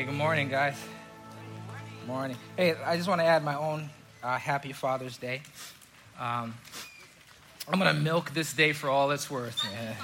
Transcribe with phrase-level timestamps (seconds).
[0.00, 0.76] Hey, good morning, guys.
[2.06, 2.34] Morning.
[2.56, 3.90] Hey, I just want to add my own
[4.22, 5.42] uh, happy Father's Day.
[6.18, 6.54] Um,
[7.68, 9.62] I'm going to milk this day for all it's worth.
[9.62, 9.94] Yeah.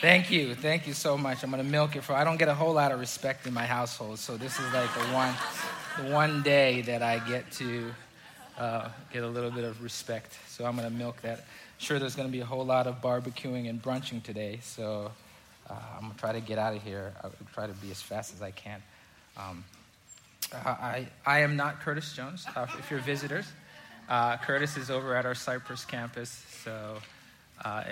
[0.00, 0.54] Thank you.
[0.54, 1.42] Thank you so much.
[1.44, 2.14] I'm going to milk it for.
[2.14, 4.88] I don't get a whole lot of respect in my household, so this is like
[4.94, 5.34] the one,
[5.98, 7.92] the one day that I get to
[8.56, 10.34] uh, get a little bit of respect.
[10.48, 11.44] So I'm going to milk that.
[11.76, 15.12] Sure, there's going to be a whole lot of barbecuing and brunching today, so
[15.68, 17.12] uh, I'm going to try to get out of here.
[17.22, 18.82] I'll try to be as fast as I can.
[19.36, 19.64] Um,
[20.52, 22.46] I, I am not Curtis Jones.
[22.54, 23.46] Uh, if you're visitors,
[24.08, 26.98] uh, Curtis is over at our Cypress campus, so
[27.64, 27.84] uh,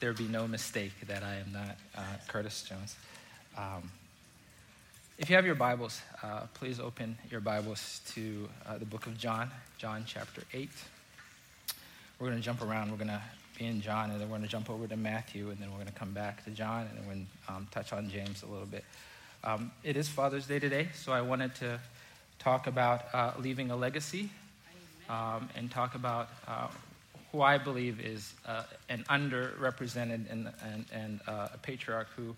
[0.00, 2.96] there be no mistake that I am not uh, Curtis Jones.
[3.58, 3.90] Um,
[5.18, 9.18] if you have your Bibles, uh, please open your Bibles to uh, the book of
[9.18, 10.70] John, John chapter 8.
[12.18, 12.90] We're going to jump around.
[12.90, 13.22] We're going to
[13.58, 15.76] be in John, and then we're going to jump over to Matthew, and then we're
[15.76, 18.42] going to come back to John, and then we're going to um, touch on James
[18.42, 18.84] a little bit.
[19.44, 21.80] Um, it is Father's Day today, so I wanted to
[22.38, 24.30] talk about uh, leaving a legacy
[25.10, 26.68] um, and talk about uh,
[27.32, 32.36] who I believe is uh, an underrepresented and, and, and uh, a patriarch who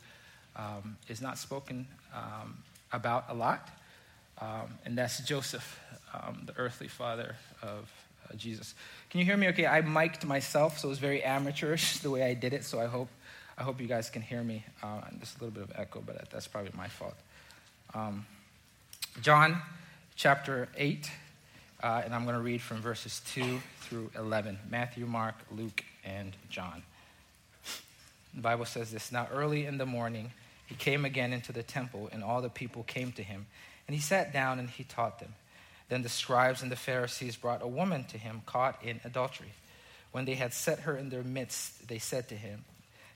[0.56, 2.56] um, is not spoken um,
[2.90, 3.68] about a lot,
[4.40, 5.78] um, and that's Joseph,
[6.14, 7.92] um, the earthly father of
[8.30, 8.74] uh, Jesus.
[9.10, 9.66] Can you hear me okay?
[9.66, 12.86] I mic'd myself, so it was very amateurish the way I did it, so I
[12.86, 13.10] hope
[13.56, 14.64] I hope you guys can hear me.
[14.82, 17.14] Uh, just a little bit of echo, but that's probably my fault.
[17.94, 18.26] Um,
[19.22, 19.62] John
[20.16, 21.08] chapter 8,
[21.82, 26.36] uh, and I'm going to read from verses 2 through 11 Matthew, Mark, Luke, and
[26.50, 26.82] John.
[28.34, 30.32] The Bible says this Now, early in the morning,
[30.66, 33.46] he came again into the temple, and all the people came to him.
[33.86, 35.34] And he sat down and he taught them.
[35.88, 39.52] Then the scribes and the Pharisees brought a woman to him caught in adultery.
[40.10, 42.64] When they had set her in their midst, they said to him,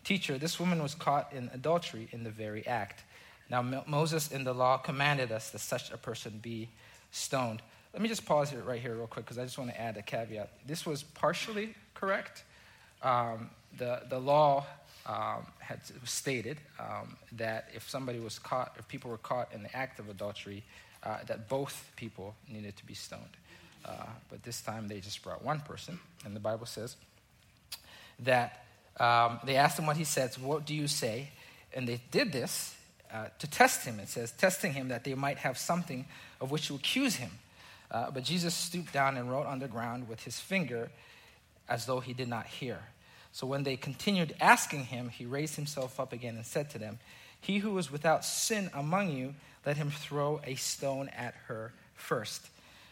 [0.09, 3.05] Teacher, this woman was caught in adultery in the very act.
[3.51, 6.70] Now, Moses in the law commanded us that such a person be
[7.11, 7.61] stoned.
[7.92, 9.98] Let me just pause here, right here, real quick, because I just want to add
[9.98, 10.48] a caveat.
[10.67, 12.45] This was partially correct.
[13.02, 14.64] Um, the, the law
[15.05, 19.77] um, had stated um, that if somebody was caught, if people were caught in the
[19.77, 20.64] act of adultery,
[21.02, 23.36] uh, that both people needed to be stoned.
[23.85, 23.92] Uh,
[24.30, 26.97] but this time they just brought one person, and the Bible says
[28.20, 28.64] that
[28.98, 30.33] um, they asked him what he said.
[30.33, 31.31] So what do you say?
[31.73, 32.75] And they did this
[33.13, 34.01] uh, to test him.
[34.01, 36.07] It says, testing him that they might have something
[36.41, 37.31] of which to accuse him.
[37.91, 40.91] Uh, but Jesus stooped down and wrote on the ground with his finger
[41.69, 42.81] as though he did not hear.
[43.33, 46.98] So when they continued asking him, he raised himself up again and said to them,
[47.41, 49.35] He who is without sin among you,
[49.65, 52.48] let him throw a stone at her first.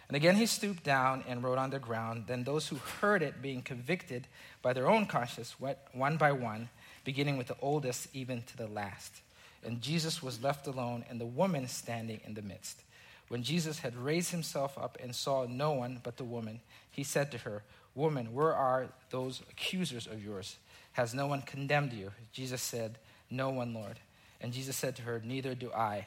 [0.09, 2.25] And again he stooped down and wrote on the ground.
[2.27, 4.27] Then those who heard it, being convicted
[4.62, 6.69] by their own conscience, went one by one,
[7.05, 9.12] beginning with the oldest even to the last.
[9.65, 12.83] And Jesus was left alone, and the woman standing in the midst.
[13.28, 16.61] When Jesus had raised himself up and saw no one but the woman,
[16.93, 17.62] he said to her,
[17.97, 20.56] Woman, where are those accusers of yours?
[20.93, 22.12] Has no one condemned you?
[22.33, 22.99] Jesus said,
[23.31, 23.99] No one, Lord.
[24.41, 26.06] And Jesus said to her, Neither do I.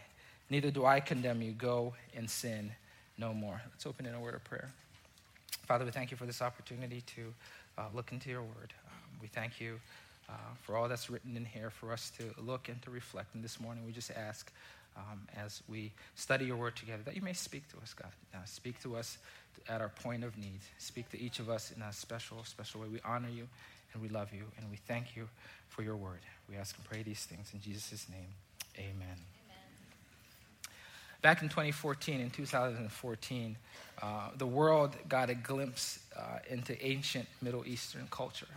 [0.49, 1.51] Neither do I condemn you.
[1.51, 2.71] Go and sin
[3.19, 3.61] no more.
[3.71, 4.71] Let's open in a word of prayer.
[5.65, 7.33] Father, we thank you for this opportunity to
[7.77, 8.73] uh, look into your word.
[8.87, 9.79] Um, we thank you
[10.29, 13.35] uh, for all that's written in here for us to look and to reflect.
[13.35, 14.51] And this morning we just ask
[14.97, 18.11] um, as we study your word together that you may speak to us, God.
[18.33, 19.17] Uh, speak to us
[19.67, 20.59] at our point of need.
[20.77, 22.87] Speak to each of us in a special, special way.
[22.87, 23.47] We honor you
[23.93, 25.27] and we love you and we thank you
[25.67, 26.21] for your word.
[26.49, 28.29] We ask and pray these things in Jesus' name.
[28.77, 29.38] Amen.
[31.21, 33.57] Back in 2014, in 2014,
[34.01, 38.47] uh, the world got a glimpse uh, into ancient Middle Eastern culture.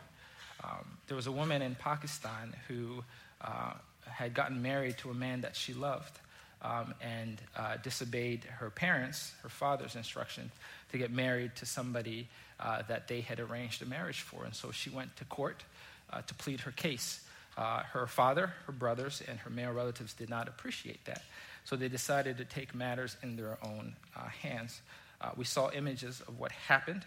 [0.63, 3.03] Um, there was a woman in Pakistan who
[3.41, 3.73] uh,
[4.07, 6.21] had gotten married to a man that she loved
[6.63, 10.49] um, and uh, disobeyed her parents, her father's instruction,
[10.93, 12.29] to get married to somebody
[12.61, 14.45] uh, that they had arranged a marriage for.
[14.45, 15.65] And so she went to court
[16.13, 17.25] uh, to plead her case.
[17.57, 21.23] Her father, her brothers, and her male relatives did not appreciate that.
[21.65, 24.81] So they decided to take matters in their own uh, hands.
[25.21, 27.05] Uh, we saw images of what happened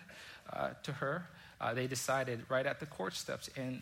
[0.51, 1.27] uh, to her.
[1.59, 3.81] Uh, they decided right at the court steps, in,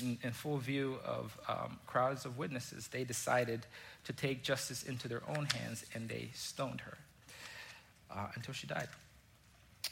[0.00, 3.66] in, in full view of um, crowds of witnesses, they decided
[4.04, 6.98] to take justice into their own hands and they stoned her
[8.10, 8.88] uh, until she died.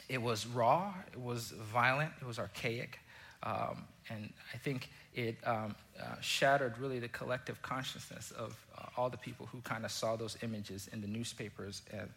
[0.08, 2.98] It was raw, it was violent, it was archaic.
[3.42, 9.10] Um, and I think it um, uh, shattered really the collective consciousness of uh, all
[9.10, 12.08] the people who kind of saw those images in the newspapers and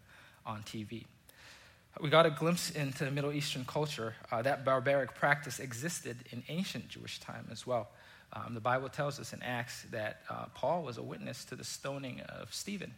[0.45, 1.05] on TV.
[2.01, 4.15] We got a glimpse into Middle Eastern culture.
[4.31, 7.87] Uh, that barbaric practice existed in ancient Jewish time as well.
[8.33, 11.63] Um, the Bible tells us in Acts that uh, Paul was a witness to the
[11.63, 12.93] stoning of Stephen.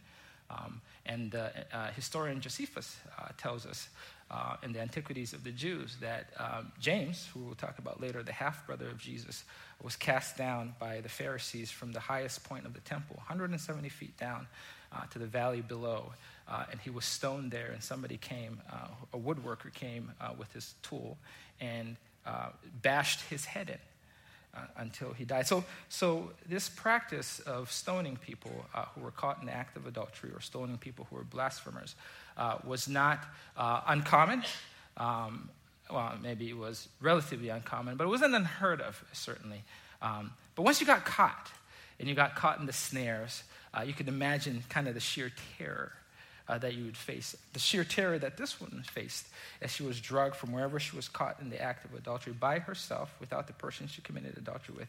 [0.50, 3.88] Um, and uh, uh, historian Josephus uh, tells us
[4.30, 8.22] uh, in the Antiquities of the Jews that um, James, who we'll talk about later,
[8.22, 9.44] the half brother of Jesus,
[9.82, 14.16] was cast down by the Pharisees from the highest point of the temple, 170 feet
[14.18, 14.46] down
[14.92, 16.12] uh, to the valley below.
[16.48, 20.52] Uh, and he was stoned there, and somebody came, uh, a woodworker came uh, with
[20.52, 21.16] his tool
[21.60, 21.96] and
[22.26, 22.48] uh,
[22.82, 23.78] bashed his head in.
[24.54, 25.46] Uh, until he died.
[25.46, 29.86] So, so this practice of stoning people uh, who were caught in the act of
[29.86, 31.94] adultery or stoning people who were blasphemers
[32.38, 33.24] uh, was not
[33.56, 34.42] uh, uncommon.
[34.96, 35.50] Um,
[35.90, 39.62] well, maybe it was relatively uncommon, but it wasn't unheard of, certainly.
[40.00, 41.50] Um, but once you got caught,
[41.98, 43.42] and you got caught in the snares,
[43.74, 45.92] uh, you could imagine kind of the sheer terror
[46.48, 47.36] uh, that you would face.
[47.52, 49.26] The sheer terror that this woman faced
[49.60, 52.60] as she was drugged from wherever she was caught in the act of adultery by
[52.60, 54.88] herself without the person she committed adultery with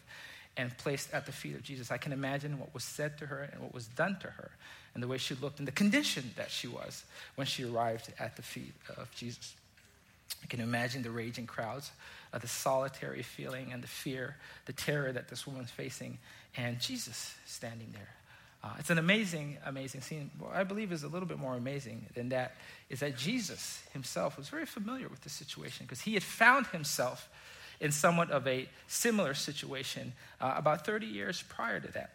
[0.56, 1.92] and placed at the feet of Jesus.
[1.92, 4.52] I can imagine what was said to her and what was done to her
[4.94, 7.04] and the way she looked and the condition that she was
[7.36, 9.54] when she arrived at the feet of Jesus.
[10.44, 11.92] I can imagine the raging crowds,
[12.34, 16.18] uh, the solitary feeling and the fear, the terror that this woman's facing,
[16.56, 18.10] and Jesus standing there
[18.62, 20.30] uh, it's an amazing, amazing scene.
[20.38, 22.56] What I believe is a little bit more amazing than that
[22.90, 27.30] is that Jesus himself was very familiar with the situation because he had found himself
[27.80, 32.12] in somewhat of a similar situation uh, about 30 years prior to that.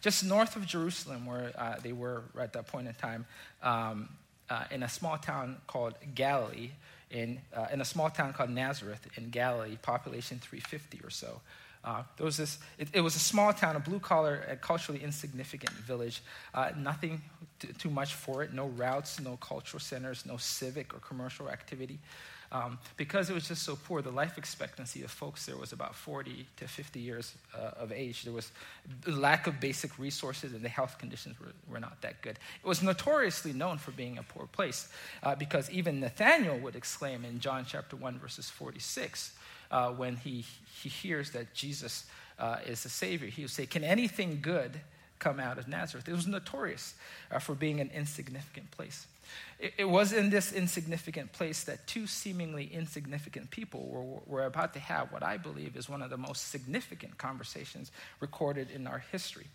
[0.00, 3.26] Just north of Jerusalem, where uh, they were at that point in time,
[3.62, 4.08] um,
[4.48, 6.70] uh, in a small town called Galilee,
[7.10, 11.40] in, uh, in a small town called Nazareth in Galilee, population 350 or so.
[11.84, 15.70] Uh, there was this, it, it, was a small town, a blue collar, culturally insignificant
[15.70, 16.22] village.
[16.52, 17.22] Uh, nothing
[17.60, 21.98] t- too much for it, no routes, no cultural centers, no civic or commercial activity.
[22.50, 25.94] Um, because it was just so poor, the life expectancy of folks there was about
[25.94, 28.22] 40 to 50 years uh, of age.
[28.22, 28.52] There was
[29.06, 32.38] lack of basic resources, and the health conditions were, were not that good.
[32.62, 34.88] It was notoriously known for being a poor place
[35.22, 39.34] uh, because even Nathaniel would exclaim in John chapter 1, verses 46,
[39.70, 40.46] uh, when he,
[40.82, 42.06] he hears that Jesus
[42.38, 43.28] uh, is the Savior.
[43.28, 44.80] He would say, Can anything good
[45.18, 46.08] come out of Nazareth?
[46.08, 46.94] It was notorious
[47.30, 49.06] uh, for being an insignificant place.
[49.58, 54.78] It, was in this insignificant place that two seemingly insignificant people were, were about to
[54.78, 57.90] have what I believe is one of the most significant conversations
[58.20, 59.46] recorded in our history.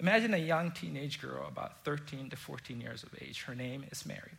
[0.00, 3.42] Imagine a young teenage girl, about 13 to 14 years of age.
[3.42, 4.32] Her name is Mary.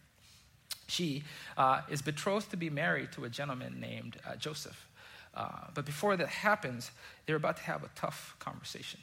[0.88, 1.24] She
[1.56, 4.88] uh, is betrothed to be married to a gentleman named uh, Joseph.
[5.36, 6.92] Uh, but before that happens,
[7.26, 9.00] they're about to have a tough conversation.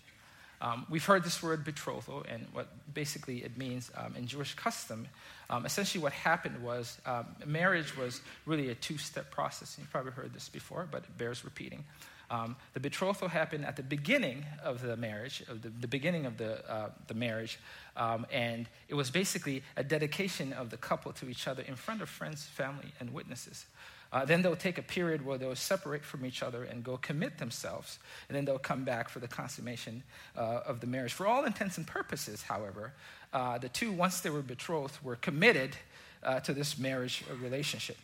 [0.61, 5.09] Um, we've heard this word betrothal, and what basically it means um, in Jewish custom.
[5.49, 9.77] Um, essentially, what happened was um, marriage was really a two step process.
[9.79, 11.85] You've probably heard this before, but it bears repeating.
[12.31, 16.37] Um, the betrothal happened at the beginning of the marriage, of the, the beginning of
[16.37, 17.59] the, uh, the marriage,
[17.97, 22.03] um, and it was basically a dedication of the couple to each other in front
[22.03, 23.67] of friends, family, and witnesses.
[24.13, 27.39] Uh, then they'll take a period where they'll separate from each other and go commit
[27.39, 27.99] themselves,
[28.29, 30.03] and then they'll come back for the consummation
[30.37, 31.13] uh, of the marriage.
[31.13, 32.93] For all intents and purposes, however,
[33.33, 35.77] uh, the two, once they were betrothed, were committed
[36.25, 37.97] uh, to this marriage relationship.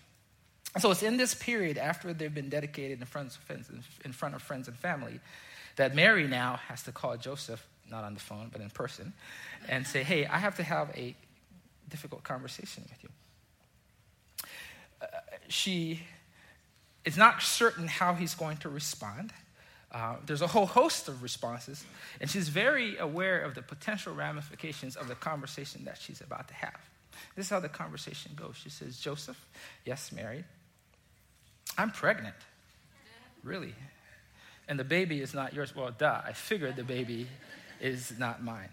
[0.79, 3.70] So it's in this period after they've been dedicated in front, of friends,
[4.05, 5.20] in front of friends and family
[5.76, 9.12] that Mary now has to call Joseph, not on the phone, but in person,
[9.69, 11.14] and say, hey, I have to have a
[11.88, 13.08] difficult conversation with you.
[15.48, 16.00] She
[17.05, 19.32] is not certain how he's going to respond.
[19.93, 21.84] Uh, there's a whole host of responses,
[22.20, 26.55] and she's very aware of the potential ramifications of the conversation that she's about to
[26.55, 26.76] have.
[27.34, 28.56] This is how the conversation goes.
[28.56, 29.41] She says, Joseph,
[29.84, 30.44] yes, Mary,
[31.79, 32.34] I'm pregnant.
[33.43, 33.74] Really.
[34.69, 35.74] And the baby is not yours.
[35.74, 37.29] Well, duh, I figured the baby
[37.81, 38.70] is not mine.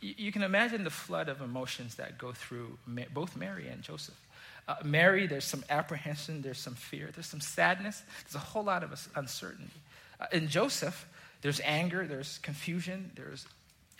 [0.00, 2.78] You can imagine the flood of emotions that go through
[3.14, 4.20] both Mary and Joseph.
[4.68, 8.82] Uh, Mary, there's some apprehension, there's some fear, there's some sadness, there's a whole lot
[8.82, 9.70] of uncertainty.
[10.20, 11.08] Uh, in Joseph,
[11.40, 13.46] there's anger, there's confusion, there's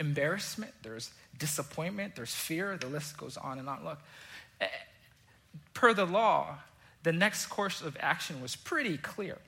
[0.01, 3.85] embarrassment, there's disappointment, there's fear, the list goes on and on.
[3.85, 4.01] Look,
[4.61, 4.67] eh,
[5.73, 6.57] per the law,
[7.05, 9.39] the next course of action was pretty clear.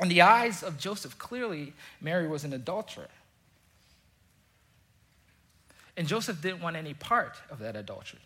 [0.00, 3.08] In the eyes of Joseph, clearly Mary was an adulterer.
[5.96, 8.20] And Joseph didn't want any part of that adultery.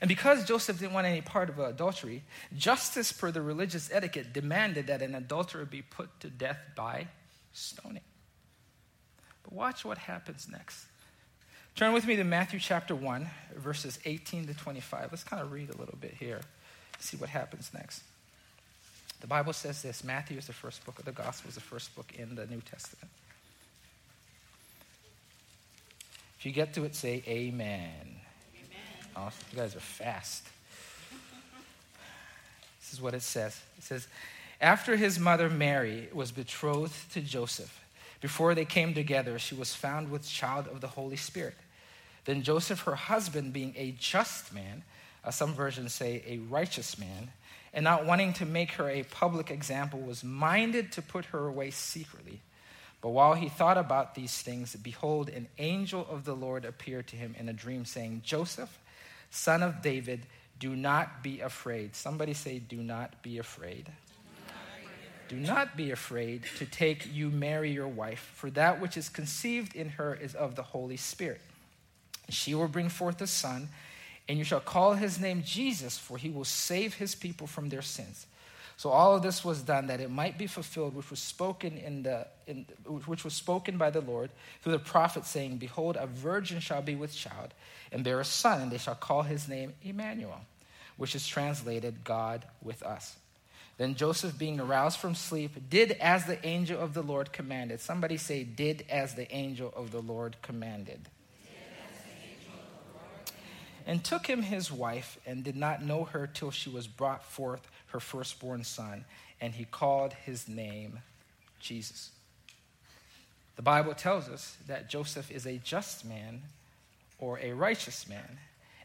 [0.00, 2.22] And because Joseph didn't want any part of adultery,
[2.56, 7.06] justice per the religious etiquette demanded that an adulterer be put to death by
[7.52, 8.02] stoning.
[9.44, 10.86] But watch what happens next.
[11.76, 15.08] Turn with me to Matthew chapter 1, verses 18 to 25.
[15.10, 16.40] Let's kind of read a little bit here,
[16.98, 18.02] see what happens next.
[19.20, 21.94] The Bible says this Matthew is the first book of the Gospel, is the first
[21.94, 23.10] book in the New Testament.
[26.46, 27.90] If you get to it, say amen.
[28.04, 28.20] amen.
[29.16, 29.44] Awesome.
[29.50, 30.44] You guys are fast.
[32.78, 33.60] This is what it says.
[33.76, 34.06] It says,
[34.60, 37.84] After his mother Mary was betrothed to Joseph,
[38.20, 41.56] before they came together, she was found with child of the Holy Spirit.
[42.26, 44.84] Then Joseph, her husband, being a just man,
[45.24, 47.32] uh, some versions say a righteous man,
[47.74, 51.72] and not wanting to make her a public example, was minded to put her away
[51.72, 52.40] secretly.
[53.06, 57.16] But while he thought about these things, behold, an angel of the Lord appeared to
[57.16, 58.80] him in a dream, saying, Joseph,
[59.30, 60.26] son of David,
[60.58, 61.94] do not be afraid.
[61.94, 63.92] Somebody say, Do not be afraid.
[65.28, 69.76] Do not be afraid to take you Mary your wife, for that which is conceived
[69.76, 71.40] in her is of the Holy Spirit.
[72.28, 73.68] She will bring forth a son,
[74.28, 77.82] and you shall call his name Jesus, for he will save his people from their
[77.82, 78.26] sins.
[78.78, 82.02] So all of this was done that it might be fulfilled, which was spoken in
[82.02, 84.30] the in, which was spoken by the Lord
[84.62, 87.54] through the prophet, saying, "Behold, a virgin shall be with child,
[87.90, 90.42] and bear a son, and they shall call his name Emmanuel,
[90.98, 93.16] which is translated God with us."
[93.78, 97.80] Then Joseph, being aroused from sleep, did as the angel of the Lord commanded.
[97.80, 101.08] Somebody say, "Did as the angel of the Lord commanded."
[103.86, 107.70] and took him his wife, and did not know her till she was brought forth
[107.88, 109.04] her firstborn son,
[109.40, 111.00] and he called his name
[111.60, 112.10] Jesus.
[113.56, 116.42] The Bible tells us that Joseph is a just man
[117.18, 118.38] or a righteous man,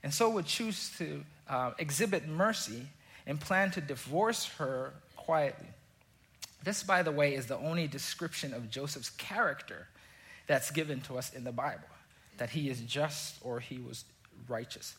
[0.04, 2.88] and so would choose to uh, exhibit mercy
[3.28, 5.68] and plan to divorce her quietly.
[6.64, 9.88] This, by the way, is the only description of Joseph's character
[10.48, 11.88] that's given to us in the Bible
[12.38, 14.04] that he is just or he was
[14.48, 14.96] righteous.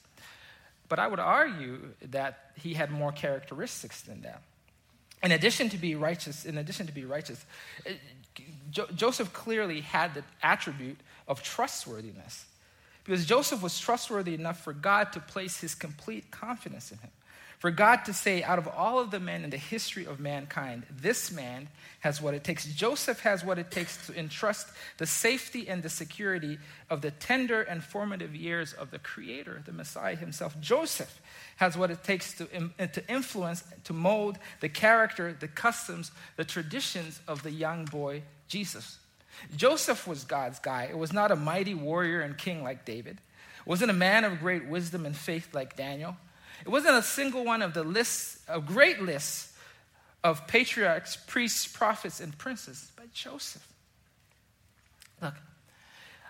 [0.89, 4.43] But I would argue that he had more characteristics than that.
[5.23, 7.45] In addition to be righteous, in addition to be righteous,
[7.87, 7.95] eh,
[8.71, 10.99] jo- Joseph clearly had the attribute
[11.29, 12.47] of trustworthiness.
[13.05, 17.11] Because Joseph was trustworthy enough for God to place his complete confidence in him.
[17.63, 20.83] For God to say, out of all of the men in the history of mankind,
[20.91, 21.69] this man
[22.01, 22.67] has what it takes.
[22.67, 24.67] Joseph has what it takes to entrust
[24.99, 26.59] the safety and the security
[26.91, 30.61] of the tender and formative years of the Creator, the Messiah himself.
[30.61, 31.21] Joseph
[31.55, 37.21] has what it takes to, to influence, to mold the character, the customs, the traditions
[37.29, 38.99] of the young boy Jesus.
[39.55, 40.89] Joseph was God's guy.
[40.91, 43.19] It was not a mighty warrior and king like David.
[43.61, 46.17] It wasn't a man of great wisdom and faith like Daniel.
[46.63, 49.49] It wasn't a single one of the lists, a great list
[50.25, 53.67] of patriarchs, priests, prophets, and princes, but Joseph.
[55.21, 55.35] Look,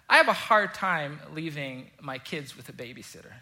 [0.09, 3.33] I have a hard time leaving my kids with a babysitter.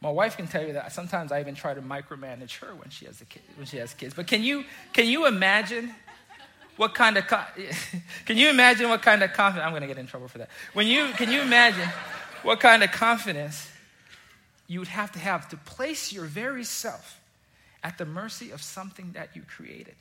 [0.00, 3.04] My wife can tell you that sometimes I even try to micromanage her when she
[3.04, 4.14] has a kid, when she has kids.
[4.14, 5.94] But can you can you imagine
[6.76, 7.26] what kind of
[8.24, 10.48] can you imagine what kind of confidence I'm going to get in trouble for that.
[10.72, 11.88] When you can you imagine
[12.42, 13.69] what kind of confidence
[14.70, 17.20] you would have to have to place your very self
[17.82, 19.96] at the mercy of something that you created.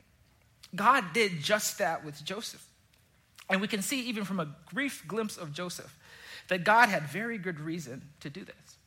[0.76, 2.64] God did just that with Joseph.
[3.50, 5.98] And we can see, even from a brief glimpse of Joseph,
[6.50, 8.78] that God had very good reason to do this.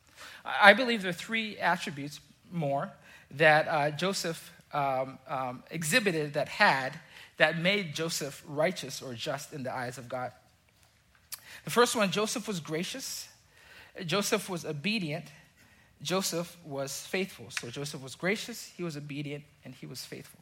[0.45, 2.89] I believe there are three attributes more
[3.31, 6.97] that uh, Joseph um, um, exhibited that had
[7.35, 10.31] that made Joseph righteous or just in the eyes of God.
[11.65, 13.27] The first one, Joseph was gracious,
[14.05, 15.25] Joseph was obedient,
[16.03, 17.45] Joseph was faithful.
[17.49, 20.41] So Joseph was gracious, he was obedient, and he was faithful.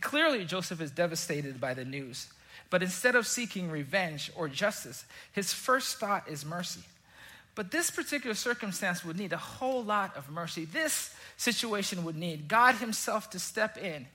[0.00, 2.28] Clearly, Joseph is devastated by the news.
[2.70, 6.82] But instead of seeking revenge or justice, his first thought is mercy.
[7.54, 10.64] But this particular circumstance would need a whole lot of mercy.
[10.64, 14.06] This situation would need God Himself to step in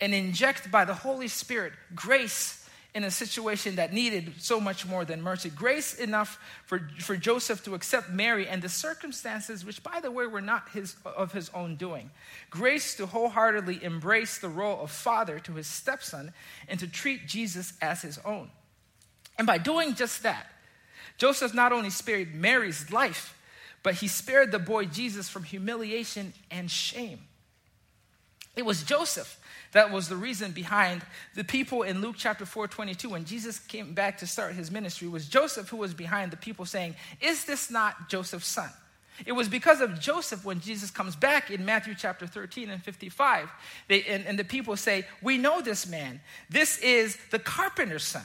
[0.00, 2.59] and inject by the Holy Spirit grace
[2.94, 5.48] in a situation that needed so much more than mercy.
[5.48, 10.26] Grace enough for, for Joseph to accept Mary and the circumstances, which, by the way,
[10.26, 12.10] were not his, of his own doing.
[12.50, 16.32] Grace to wholeheartedly embrace the role of father to his stepson
[16.68, 18.50] and to treat Jesus as his own.
[19.38, 20.46] And by doing just that,
[21.16, 23.36] Joseph not only spared Mary's life,
[23.82, 27.20] but he spared the boy Jesus from humiliation and shame.
[28.56, 29.40] It was Joseph
[29.72, 31.02] that was the reason behind
[31.34, 35.06] the people in Luke chapter 4 22, when Jesus came back to start his ministry,
[35.08, 38.70] was Joseph who was behind the people saying, Is this not Joseph's son?
[39.26, 43.50] It was because of Joseph when Jesus comes back in Matthew chapter 13 and 55.
[43.86, 46.20] They, and, and the people say, We know this man.
[46.48, 48.24] This is the carpenter's son.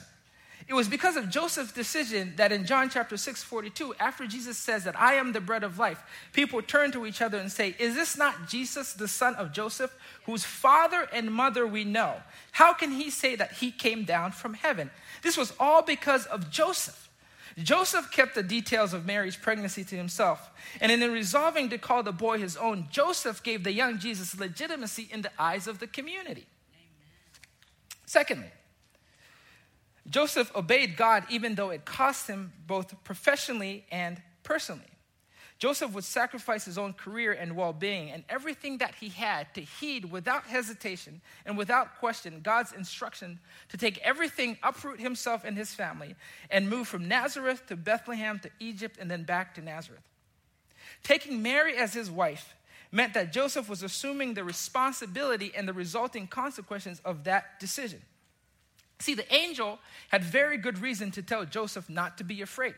[0.68, 4.82] It was because of Joseph's decision that in John chapter 6, 42, after Jesus says
[4.82, 7.94] that I am the bread of life, people turn to each other and say, Is
[7.94, 9.94] this not Jesus, the son of Joseph,
[10.24, 12.14] whose father and mother we know?
[12.50, 14.90] How can he say that he came down from heaven?
[15.22, 17.10] This was all because of Joseph.
[17.58, 20.50] Joseph kept the details of Mary's pregnancy to himself.
[20.80, 25.08] And in resolving to call the boy his own, Joseph gave the young Jesus legitimacy
[25.12, 26.46] in the eyes of the community.
[26.74, 27.46] Amen.
[28.04, 28.50] Secondly,
[30.08, 34.84] Joseph obeyed God even though it cost him both professionally and personally.
[35.58, 39.62] Joseph would sacrifice his own career and well being and everything that he had to
[39.62, 45.72] heed without hesitation and without question God's instruction to take everything, uproot himself and his
[45.72, 46.14] family,
[46.50, 50.02] and move from Nazareth to Bethlehem to Egypt and then back to Nazareth.
[51.02, 52.54] Taking Mary as his wife
[52.92, 58.02] meant that Joseph was assuming the responsibility and the resulting consequences of that decision.
[58.98, 62.74] See, the angel had very good reason to tell Joseph not to be afraid.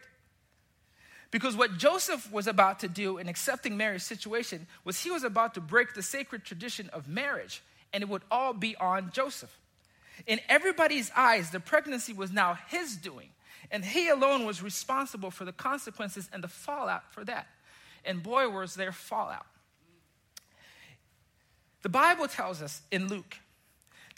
[1.31, 5.55] Because what Joseph was about to do in accepting Mary's situation was he was about
[5.55, 9.55] to break the sacred tradition of marriage, and it would all be on Joseph.
[10.27, 13.29] In everybody's eyes, the pregnancy was now his doing,
[13.71, 17.47] and he alone was responsible for the consequences and the fallout for that.
[18.05, 19.47] And boy, was there fallout.
[21.83, 23.37] The Bible tells us in Luke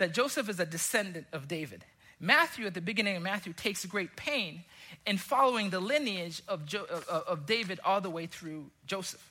[0.00, 1.84] that Joseph is a descendant of David.
[2.18, 4.64] Matthew, at the beginning of Matthew, takes great pain
[5.06, 9.22] in following the lineage of, jo- of David all the way through Joseph.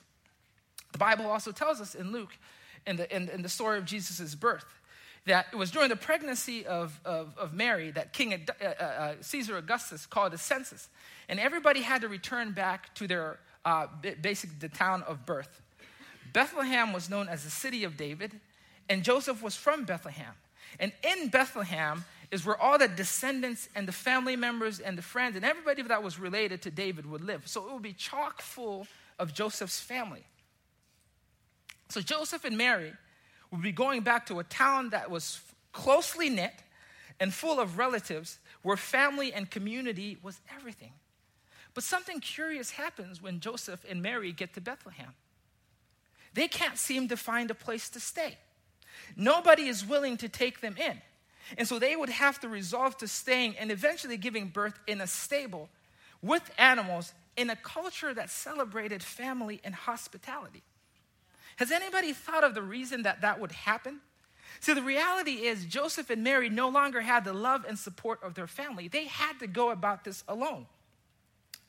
[0.92, 2.30] The Bible also tells us in Luke,
[2.86, 4.64] in the, in, in the story of Jesus' birth,
[5.26, 9.14] that it was during the pregnancy of, of, of Mary that King uh, uh, uh,
[9.20, 10.88] Caesar Augustus called a census.
[11.28, 13.88] And everybody had to return back to their uh,
[14.20, 15.60] basic the town of birth.
[16.32, 18.38] Bethlehem was known as the city of David,
[18.88, 20.34] and Joseph was from Bethlehem.
[20.78, 25.36] And in Bethlehem, is where all the descendants and the family members and the friends
[25.36, 27.46] and everybody that was related to David would live.
[27.48, 28.86] So it would be chock full
[29.18, 30.24] of Joseph's family.
[31.88, 32.92] So Joseph and Mary
[33.50, 35.40] would be going back to a town that was
[35.72, 36.54] closely knit
[37.18, 40.92] and full of relatives where family and community was everything.
[41.74, 45.14] But something curious happens when Joseph and Mary get to Bethlehem.
[46.32, 48.38] They can't seem to find a place to stay.
[49.16, 51.00] Nobody is willing to take them in.
[51.58, 55.06] And so they would have to resolve to staying and eventually giving birth in a
[55.06, 55.68] stable
[56.22, 60.62] with animals in a culture that celebrated family and hospitality.
[61.56, 64.00] Has anybody thought of the reason that that would happen?
[64.60, 68.34] See, the reality is Joseph and Mary no longer had the love and support of
[68.34, 68.88] their family.
[68.88, 70.66] They had to go about this alone.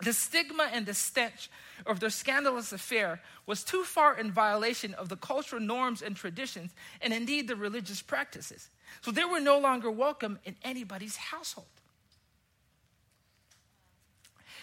[0.02, 1.50] The stigma and the stench
[1.86, 6.72] of their scandalous affair was too far in violation of the cultural norms and traditions,
[7.02, 8.70] and indeed the religious practices.
[9.02, 11.68] So they were no longer welcome in anybody's household.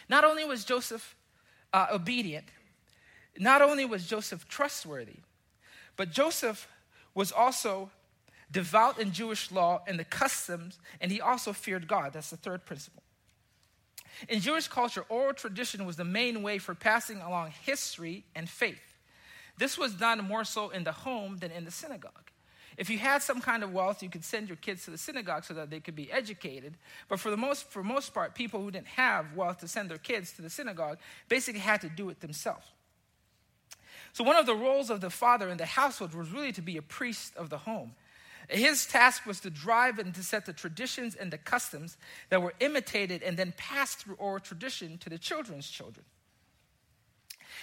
[0.09, 1.15] Not only was Joseph
[1.73, 2.47] uh, obedient,
[3.39, 5.21] not only was Joseph trustworthy,
[5.97, 6.69] but Joseph
[7.15, 7.91] was also
[8.51, 12.13] devout in Jewish law and the customs, and he also feared God.
[12.13, 13.03] That's the third principle.
[14.29, 18.81] In Jewish culture, oral tradition was the main way for passing along history and faith.
[19.59, 22.31] This was done more so in the home than in the synagogue.
[22.77, 25.45] If you had some kind of wealth, you could send your kids to the synagogue
[25.45, 26.75] so that they could be educated.
[27.09, 29.99] But for the most, for most part, people who didn't have wealth to send their
[29.99, 32.67] kids to the synagogue basically had to do it themselves.
[34.13, 36.77] So one of the roles of the father in the household was really to be
[36.77, 37.95] a priest of the home.
[38.49, 41.99] His task was to drive and to set the traditions and the customs
[42.31, 46.05] that were imitated and then passed through oral tradition to the children's children.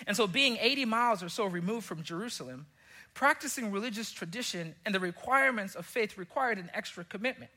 [0.06, 2.68] And so, being 80 miles or so removed from Jerusalem,
[3.14, 7.50] practicing religious tradition and the requirements of faith required an extra commitment.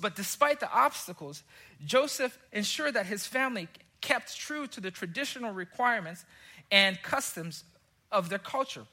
[0.00, 1.42] But despite the obstacles,
[1.84, 3.68] Joseph ensured that his family
[4.00, 6.24] kept true to the traditional requirements
[6.70, 7.64] and customs
[8.12, 8.84] of their culture.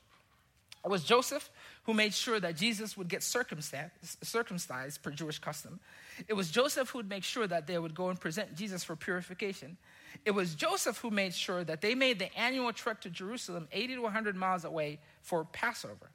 [0.86, 1.50] It was Joseph
[1.84, 5.80] who made sure that Jesus would get circumcised, per Jewish custom.
[6.28, 8.96] It was Joseph who would make sure that they would go and present Jesus for
[8.96, 9.78] purification.
[10.26, 13.96] It was Joseph who made sure that they made the annual trek to Jerusalem, 80
[13.96, 16.12] to 100 miles away, for Passover.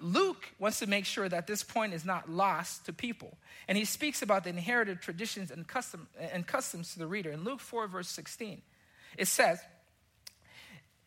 [0.00, 3.38] Luke wants to make sure that this point is not lost to people.
[3.68, 7.30] And he speaks about the inherited traditions and, custom, and customs to the reader.
[7.30, 8.60] In Luke 4, verse 16,
[9.16, 9.60] it says,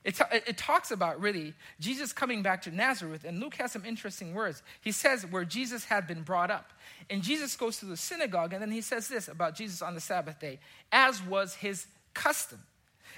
[0.05, 4.35] it, it, talks about really Jesus coming back to Nazareth, and Luke has some interesting
[4.35, 4.61] words.
[4.81, 6.71] He says where Jesus had been brought up.
[7.09, 9.99] And Jesus goes to the synagogue, and then he says this about Jesus on the
[9.99, 10.59] Sabbath day,
[10.91, 12.59] as was his custom.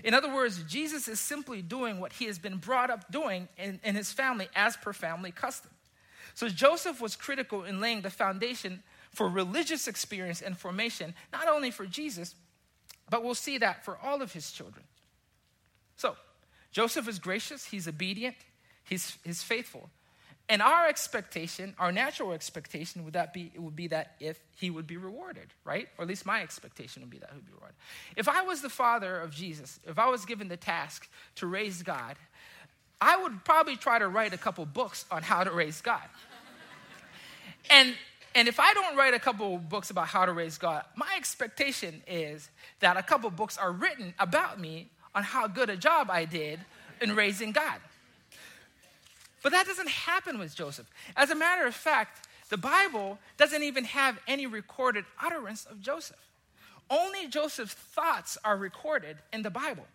[0.04, 3.82] In other words, Jesus is simply doing what he has been brought up doing in,
[3.84, 5.71] in his family as per family custom.
[6.36, 11.71] So Joseph was critical in laying the foundation for religious experience and formation, not only
[11.71, 12.36] for Jesus,
[13.10, 14.86] but we'll see that for all of his children.
[15.95, 16.15] So,
[16.71, 18.36] Joseph is gracious, he's obedient,
[18.84, 19.89] he's, he's faithful.
[20.49, 24.69] And our expectation, our natural expectation, would that be it would be that if he
[24.69, 25.89] would be rewarded, right?
[25.97, 27.75] Or at least my expectation would be that he would be rewarded.
[28.15, 31.84] If I was the father of Jesus, if I was given the task to raise
[31.84, 32.15] God,
[33.01, 36.08] I would probably try to write a couple books on how to raise God.
[37.69, 37.93] and
[38.34, 42.03] and if I don't write a couple books about how to raise God, my expectation
[42.08, 42.49] is
[42.82, 46.60] that a couple books are written about me on how good a job I did
[47.01, 47.80] in raising God.
[49.41, 50.88] But that doesn't happen with Joseph.
[51.15, 56.23] As a matter of fact, the Bible doesn't even have any recorded utterance of Joseph.
[56.88, 59.88] Only Joseph's thoughts are recorded in the Bible.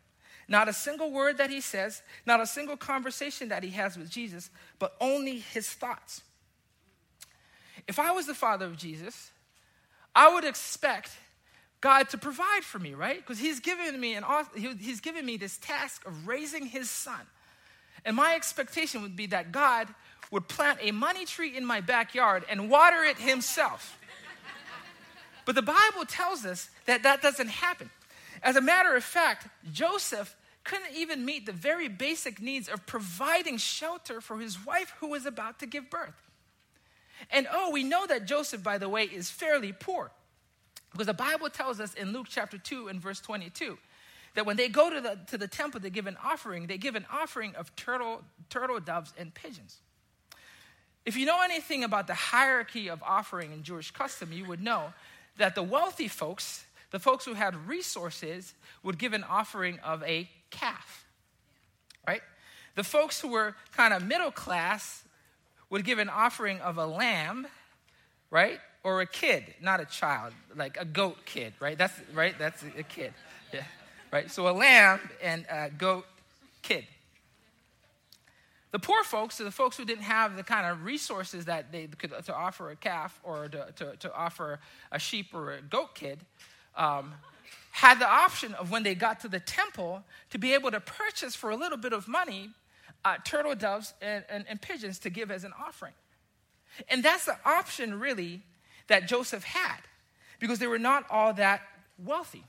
[0.48, 4.10] Not a single word that he says, not a single conversation that he has with
[4.10, 6.22] Jesus, but only his thoughts.
[7.86, 9.30] If I was the father of Jesus,
[10.16, 11.12] I would expect
[11.82, 13.16] God to provide for me, right?
[13.16, 17.20] Because he's given me an he's given me this task of raising his son.
[18.04, 19.88] And my expectation would be that God
[20.30, 23.98] would plant a money tree in my backyard and water it himself.
[25.44, 27.90] but the Bible tells us that that doesn't happen.
[28.42, 33.56] As a matter of fact, Joseph couldn't even meet the very basic needs of providing
[33.56, 36.14] shelter for his wife who was about to give birth.
[37.30, 40.12] And oh, we know that Joseph, by the way, is fairly poor.
[40.92, 43.78] Because the Bible tells us in Luke chapter 2 and verse 22
[44.34, 46.94] that when they go to the, to the temple to give an offering, they give
[46.94, 49.78] an offering of turtle, turtle doves and pigeons.
[51.04, 54.92] If you know anything about the hierarchy of offering in Jewish custom, you would know
[55.36, 60.28] that the wealthy folks, the folks who had resources, would give an offering of a
[60.50, 61.06] calf,
[62.06, 62.22] right?
[62.74, 65.02] The folks who were kind of middle class
[65.70, 67.46] would give an offering of a lamb,
[68.30, 68.60] right?
[68.84, 71.78] Or a kid, not a child, like a goat kid, right?
[71.78, 72.34] That's right.
[72.38, 73.12] That's a kid.
[73.52, 73.62] Yeah
[74.12, 74.30] right?
[74.30, 76.04] So a lamb and a goat
[76.60, 76.84] kid.
[78.70, 82.12] The poor folks, the folks who didn't have the kind of resources that they could
[82.24, 84.60] to offer a calf or to, to, to offer
[84.92, 86.20] a sheep or a goat kid,
[86.76, 87.12] um,
[87.72, 91.34] had the option of when they got to the temple to be able to purchase
[91.34, 92.50] for a little bit of money
[93.04, 95.94] uh, turtle doves and, and, and pigeons to give as an offering.
[96.88, 98.42] And that's the option really
[98.88, 99.78] that Joseph had
[100.38, 101.62] because they were not all that
[101.98, 102.44] wealthy.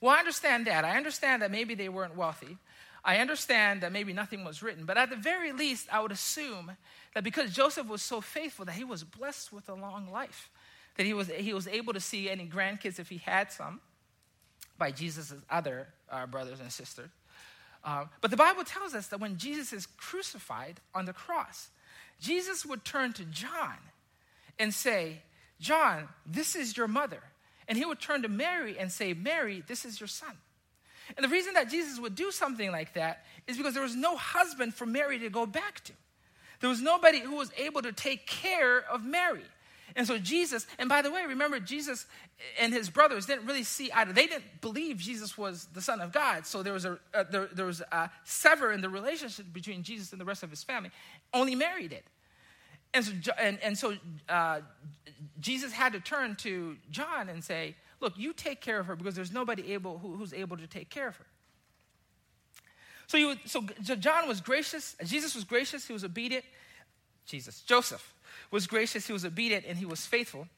[0.00, 0.84] Well, I understand that.
[0.84, 2.56] I understand that maybe they weren't wealthy.
[3.04, 4.84] I understand that maybe nothing was written.
[4.84, 6.72] But at the very least, I would assume
[7.14, 10.50] that because Joseph was so faithful, that he was blessed with a long life,
[10.96, 13.80] that he was, he was able to see any grandkids if he had some
[14.78, 17.10] by Jesus' other uh, brothers and sisters.
[17.82, 21.68] Uh, but the Bible tells us that when Jesus is crucified on the cross,
[22.20, 23.76] Jesus would turn to John
[24.60, 25.22] and say,
[25.58, 27.20] John, this is your mother.
[27.66, 30.36] And he would turn to Mary and say, Mary, this is your son.
[31.16, 34.16] And the reason that Jesus would do something like that is because there was no
[34.16, 35.92] husband for Mary to go back to.
[36.60, 39.42] There was nobody who was able to take care of Mary.
[39.96, 42.06] And so Jesus, and by the way, remember Jesus
[42.60, 44.12] and his brothers didn't really see either.
[44.12, 46.46] They didn't believe Jesus was the Son of God.
[46.46, 50.12] So there was a, a there, there, was a sever in the relationship between Jesus
[50.12, 50.90] and the rest of his family.
[51.32, 52.02] Only Mary did.
[52.92, 53.94] And so, and, and so
[54.28, 54.60] uh,
[55.38, 59.14] Jesus had to turn to John and say, Look, you take care of her because
[59.14, 61.26] there's nobody able who, who's able to take care of her.
[63.06, 63.60] So, you, so
[63.96, 64.96] John was gracious.
[65.04, 65.86] Jesus was gracious.
[65.86, 66.44] He was obedient.
[67.26, 68.14] Jesus, Joseph
[68.50, 69.06] was gracious.
[69.06, 70.48] He was obedient and he was faithful.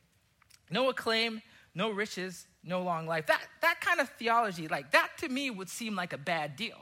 [0.71, 1.43] No acclaim,
[1.75, 3.27] no riches, no long life.
[3.27, 6.79] That, that kind of theology, like that to me would seem like a bad deal.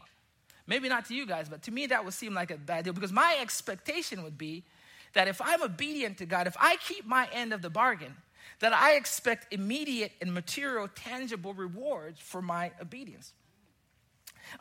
[0.67, 2.93] Maybe not to you guys, but to me that would seem like a bad deal
[2.93, 4.65] because my expectation would be
[5.13, 8.15] that if I'm obedient to God, if I keep my end of the bargain,
[8.61, 13.33] that I expect immediate and material, tangible rewards for my obedience.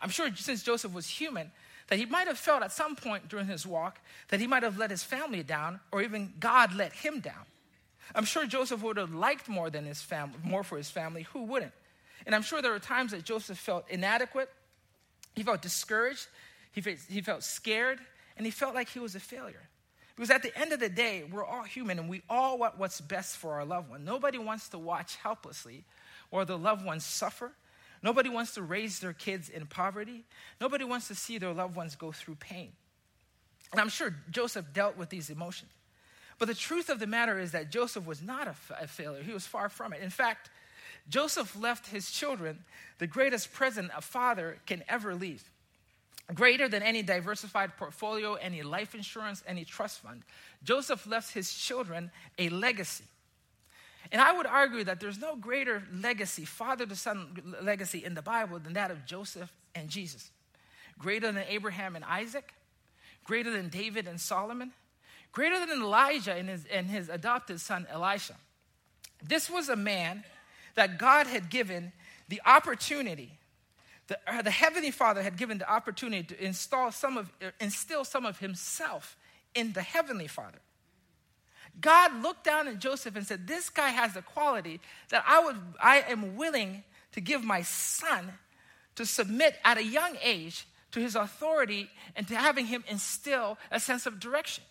[0.02, 1.52] I'm sure since Joseph was human,
[1.88, 4.78] that he might have felt at some point during his walk that he might have
[4.78, 7.46] let his family down, or even God let him down.
[8.16, 11.24] I'm sure Joseph would have liked more than his family, more for his family.
[11.34, 11.74] Who wouldn't?
[12.26, 14.50] And I'm sure there were times that Joseph felt inadequate,
[15.36, 16.28] he felt discouraged,
[16.72, 18.00] he felt, he felt scared,
[18.38, 19.69] and he felt like he was a failure.
[20.20, 23.00] Because at the end of the day, we're all human and we all want what's
[23.00, 24.04] best for our loved one.
[24.04, 25.86] Nobody wants to watch helplessly
[26.30, 27.54] or the loved ones suffer.
[28.04, 30.26] Nobody wants to raise their kids in poverty.
[30.60, 32.74] Nobody wants to see their loved ones go through pain.
[33.72, 35.72] And I'm sure Joseph dealt with these emotions.
[36.38, 39.24] But the truth of the matter is that Joseph was not a, f- a failure.
[39.24, 40.02] He was far from it.
[40.02, 40.50] In fact,
[41.08, 42.66] Joseph left his children
[42.98, 45.50] the greatest present a father can ever leave
[46.34, 50.24] greater than any diversified portfolio, any life insurance, any trust fund.
[50.64, 53.06] Joseph left his children a legacy.
[54.12, 58.22] And I would argue that there's no greater legacy, father to son legacy in the
[58.22, 60.32] Bible than that of Joseph and Jesus.
[60.98, 62.54] Greater than Abraham and Isaac,
[63.24, 64.72] greater than David and Solomon,
[65.32, 68.36] greater than Elijah and his, and his adopted son Elisha.
[69.24, 70.24] This was a man
[70.76, 71.92] that God had given
[72.28, 73.39] the opportunity,
[74.10, 78.04] the, uh, the Heavenly Father had given the opportunity to install some of, uh, instill
[78.04, 79.16] some of himself
[79.54, 80.58] in the Heavenly Father.
[81.80, 85.56] God looked down at Joseph and said, This guy has the quality that I, would,
[85.82, 88.34] I am willing to give my son
[88.96, 93.80] to submit at a young age to his authority and to having him instill a
[93.80, 94.64] sense of direction.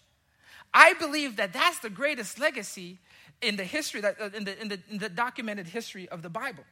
[0.74, 2.98] I believe that that's the greatest legacy
[3.40, 6.28] in the history, that, uh, in, the, in, the, in the documented history of the
[6.28, 6.64] Bible.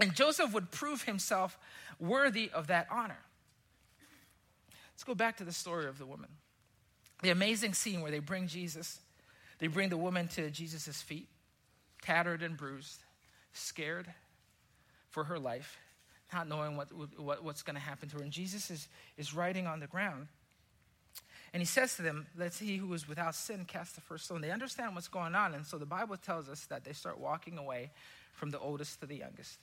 [0.00, 1.58] And Joseph would prove himself
[1.98, 3.18] worthy of that honor.
[4.94, 6.28] Let's go back to the story of the woman.
[7.22, 9.00] The amazing scene where they bring Jesus,
[9.58, 11.28] they bring the woman to Jesus' feet,
[12.02, 13.02] tattered and bruised,
[13.52, 14.12] scared
[15.10, 15.78] for her life,
[16.32, 18.22] not knowing what, what what's going to happen to her.
[18.22, 20.28] And Jesus is, is writing on the ground.
[21.52, 24.40] And he says to them, Let's he who is without sin cast the first stone.
[24.40, 25.54] They understand what's going on.
[25.54, 27.90] And so the Bible tells us that they start walking away
[28.32, 29.58] from the oldest to the youngest.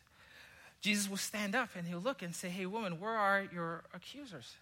[0.86, 4.54] Jesus will stand up and he'll look and say, Hey, woman, where are your accusers?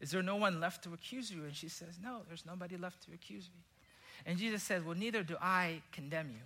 [0.00, 1.42] Is there no one left to accuse you?
[1.42, 3.64] And she says, No, there's nobody left to accuse me.
[4.24, 6.44] And Jesus says, Well, neither do I condemn you.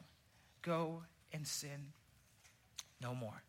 [0.62, 1.02] Go
[1.34, 1.92] and sin
[3.02, 3.42] no more.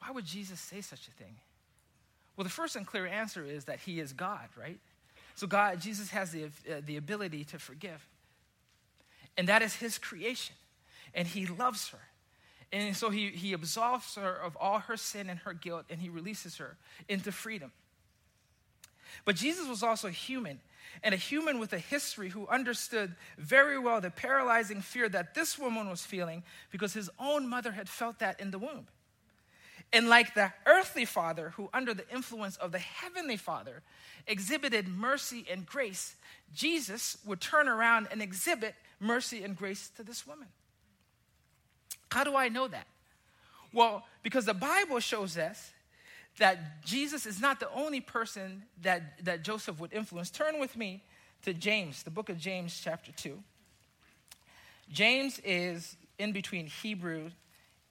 [0.00, 1.36] Why would Jesus say such a thing?
[2.36, 4.78] Well, the first and clear answer is that he is God, right?
[5.36, 8.06] So God, Jesus has the, uh, the ability to forgive.
[9.38, 10.54] And that is his creation.
[11.14, 12.00] And he loves her.
[12.72, 16.08] And so he, he absolves her of all her sin and her guilt, and he
[16.08, 16.76] releases her
[17.08, 17.70] into freedom.
[19.26, 20.58] But Jesus was also human,
[21.02, 25.58] and a human with a history who understood very well the paralyzing fear that this
[25.58, 28.86] woman was feeling because his own mother had felt that in the womb.
[29.92, 33.82] And like the earthly father, who under the influence of the heavenly father
[34.26, 36.14] exhibited mercy and grace,
[36.54, 40.48] Jesus would turn around and exhibit mercy and grace to this woman.
[42.12, 42.86] How do I know that?
[43.72, 45.72] Well, because the Bible shows us
[46.36, 50.28] that Jesus is not the only person that, that Joseph would influence.
[50.30, 51.02] Turn with me
[51.44, 53.38] to James, the book of James, chapter 2.
[54.90, 57.30] James is in between Hebrew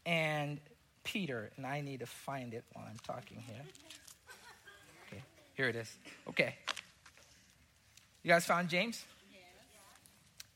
[0.05, 0.59] and
[1.03, 3.63] Peter, and I need to find it while I'm talking here.
[5.07, 5.23] Okay,
[5.55, 5.91] here it is.
[6.29, 6.53] Okay.
[8.21, 9.03] You guys found James?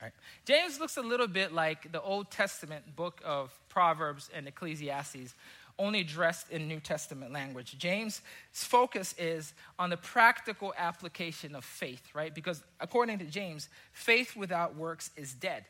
[0.02, 0.12] Right.
[0.46, 5.34] James looks a little bit like the Old Testament book of Proverbs and Ecclesiastes,
[5.80, 7.78] only dressed in New Testament language.
[7.78, 12.34] James' focus is on the practical application of faith, right?
[12.34, 15.66] Because according to James, faith without works is dead.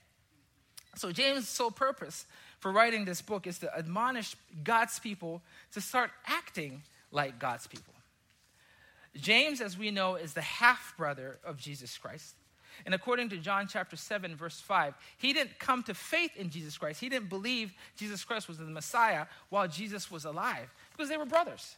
[0.96, 2.26] So James' sole purpose
[2.60, 5.42] for writing this book is to admonish God's people
[5.74, 7.94] to start acting like God's people.
[9.16, 12.36] James, as we know, is the half brother of Jesus Christ.
[12.86, 16.78] And according to John chapter 7, verse 5, he didn't come to faith in Jesus
[16.78, 17.00] Christ.
[17.00, 21.26] He didn't believe Jesus Christ was the Messiah while Jesus was alive because they were
[21.26, 21.76] brothers,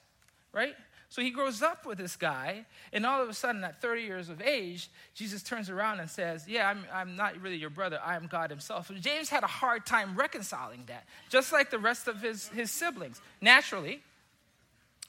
[0.54, 0.76] right?
[1.10, 4.28] So he grows up with this guy, and all of a sudden, at 30 years
[4.28, 8.18] of age, Jesus turns around and says, Yeah, I'm, I'm not really your brother, I
[8.18, 8.88] am God himself.
[8.88, 12.72] So James had a hard time reconciling that, just like the rest of his, his
[12.72, 14.02] siblings, naturally.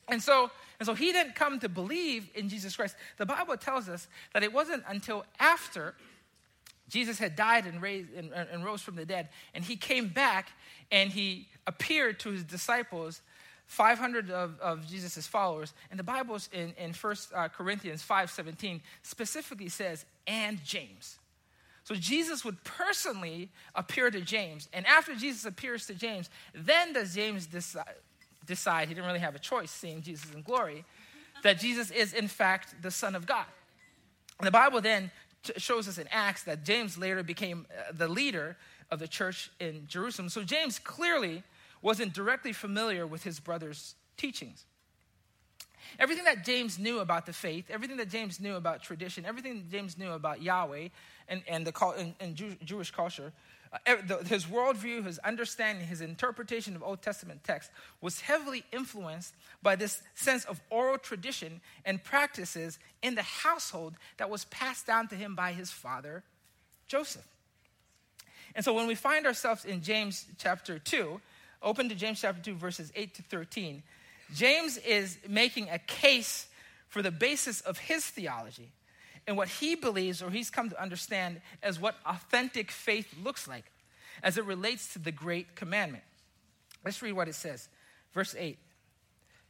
[0.08, 2.96] And so, and so he didn't come to believe in Jesus Christ.
[3.16, 5.94] The Bible tells us that it wasn't until after
[6.88, 10.50] Jesus had died and, raised, and, and rose from the dead, and he came back
[10.90, 13.20] and he appeared to his disciples
[13.66, 15.74] 500 of, of Jesus' followers.
[15.90, 21.18] And the Bible in, in 1 uh, Corinthians 5.17 specifically says, and James.
[21.84, 24.68] So Jesus would personally appear to James.
[24.72, 27.94] And after Jesus appears to James, then does James decide,
[28.48, 30.84] decide he didn't really have a choice seeing Jesus in glory,
[31.44, 33.46] that Jesus is in fact the Son of God.
[34.38, 35.10] And the Bible then
[35.56, 38.56] shows us in Acts that James later became uh, the leader
[38.90, 40.28] of the church in Jerusalem.
[40.28, 41.42] So James clearly
[41.82, 44.64] wasn't directly familiar with his brother's teachings.
[45.98, 49.70] Everything that James knew about the faith, everything that James knew about tradition, everything that
[49.70, 50.88] James knew about Yahweh
[51.28, 53.32] and, and, the, and, and Jew, Jewish culture,
[53.72, 59.76] Uh, his worldview, his understanding, his interpretation of Old Testament text was heavily influenced by
[59.76, 65.14] this sense of oral tradition and practices in the household that was passed down to
[65.14, 66.22] him by his father,
[66.86, 67.26] Joseph.
[68.54, 71.20] And so when we find ourselves in James chapter 2,
[71.62, 73.82] Open to James chapter 2, verses 8 to 13.
[74.34, 76.46] James is making a case
[76.88, 78.70] for the basis of his theology
[79.28, 83.66] and what he believes or he's come to understand as what authentic faith looks like
[84.22, 86.02] as it relates to the great commandment.
[86.82, 87.68] Let's read what it says.
[88.12, 88.58] Verse 8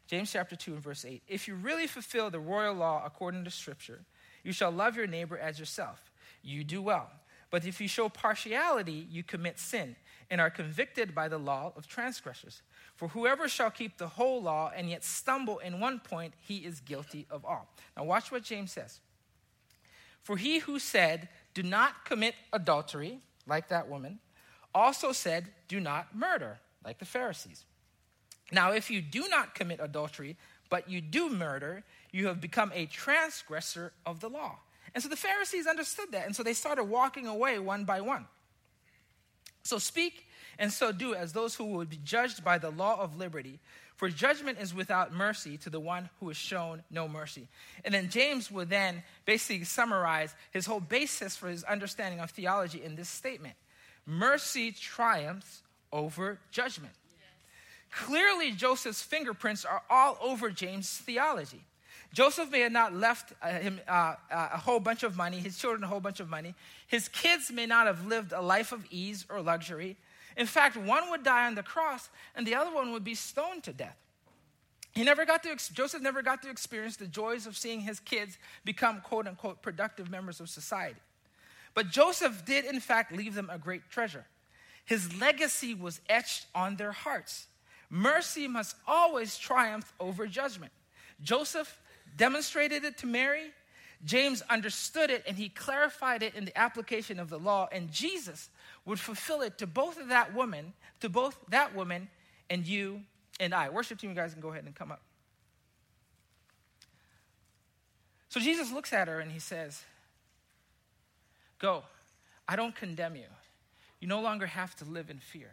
[0.09, 1.23] James chapter 2 and verse 8.
[1.29, 4.01] If you really fulfill the royal law according to Scripture,
[4.43, 6.11] you shall love your neighbor as yourself.
[6.43, 7.11] You do well.
[7.51, 9.97] But if you show partiality, you commit sin
[10.31, 12.63] and are convicted by the law of transgressors.
[12.97, 16.81] For whoever shall keep the whole law and yet stumble in one point, he is
[16.81, 17.69] guilty of all.
[17.97, 19.01] Now, watch what James says.
[20.23, 24.19] For he who said, Do not commit adultery, like that woman,
[24.75, 27.65] also said, Do not murder, like the Pharisees.
[28.53, 30.37] Now, if you do not commit adultery,
[30.71, 34.59] but you do murder, you have become a transgressor of the law.
[34.95, 38.27] And so the Pharisees understood that, and so they started walking away one by one.
[39.63, 40.27] So speak
[40.59, 43.61] and so do as those who will be judged by the law of liberty,
[43.99, 47.49] for judgment is without mercy to the one who has shown no mercy.
[47.85, 52.83] And then James would then basically summarize his whole basis for his understanding of theology
[52.83, 53.57] in this statement
[54.07, 56.95] Mercy triumphs over judgment.
[57.91, 61.65] Clearly, Joseph's fingerprints are all over James' theology.
[62.15, 65.59] Joseph may have not left uh, him uh, uh, a whole bunch of money, his
[65.59, 66.55] children a whole bunch of money.
[66.87, 69.97] His kids may not have lived a life of ease or luxury.
[70.39, 73.65] In fact, one would die on the cross and the other one would be stoned
[73.65, 73.97] to death.
[74.93, 78.39] He never got to, Joseph never got to experience the joys of seeing his kids
[78.65, 81.01] become quote unquote productive members of society.
[81.75, 84.25] But Joseph did, in fact, leave them a great treasure.
[84.85, 87.47] His legacy was etched on their hearts.
[87.91, 90.73] Mercy must always triumph over judgment.
[91.21, 91.81] Joseph
[92.17, 93.53] demonstrated it to Mary.
[94.05, 97.69] James understood it and he clarified it in the application of the law.
[97.73, 98.49] And Jesus
[98.89, 102.09] would fulfill it to both of that woman, to both that woman
[102.49, 103.03] and you
[103.39, 103.69] and I.
[103.69, 105.03] Worship team, you guys can go ahead and come up.
[108.31, 109.83] So Jesus looks at her and he says,
[111.59, 111.83] Go.
[112.49, 113.27] I don't condemn you.
[114.01, 115.51] You no longer have to live in fear.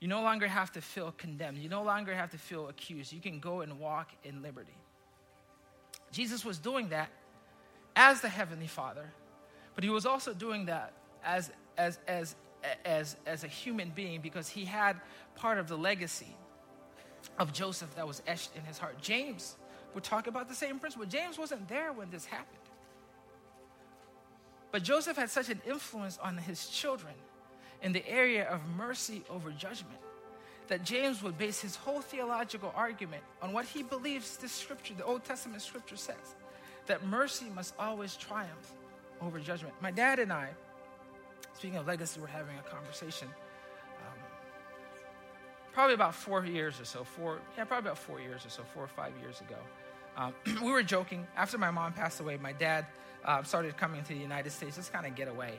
[0.00, 1.56] You no longer have to feel condemned.
[1.58, 3.10] You no longer have to feel accused.
[3.10, 4.76] You can go and walk in liberty.
[6.12, 7.08] Jesus was doing that
[7.96, 9.10] as the Heavenly Father,
[9.74, 10.92] but he was also doing that
[11.24, 12.36] as, as, as,
[12.84, 14.96] as, as a human being because he had
[15.34, 16.36] part of the legacy
[17.38, 19.00] of Joseph that was etched in his heart.
[19.00, 19.56] James
[19.94, 21.06] would talk about the same principle.
[21.06, 22.58] James wasn't there when this happened.
[24.72, 27.14] But Joseph had such an influence on his children
[27.82, 30.00] in the area of mercy over judgment
[30.68, 35.04] that James would base his whole theological argument on what he believes this scripture, the
[35.04, 36.34] Old Testament scripture says,
[36.86, 38.72] that mercy must always triumph
[39.20, 39.74] over judgment.
[39.80, 40.50] My dad and I,
[41.54, 43.28] speaking of legacy, we're having a conversation.
[43.98, 44.18] Um,
[45.72, 48.84] probably about four years or so, four, yeah, probably about four years or so, four
[48.84, 49.56] or five years ago.
[50.16, 51.26] Um, we were joking.
[51.36, 52.86] After my mom passed away, my dad
[53.24, 55.58] uh, started coming to the United States just kind of get away